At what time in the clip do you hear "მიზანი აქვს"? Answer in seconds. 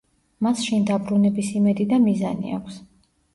2.07-2.81